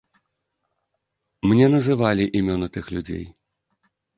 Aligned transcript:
Мне 1.51 1.67
называлі 1.75 2.25
імёны 2.41 2.67
тых 2.79 2.85
людзей. 2.97 3.25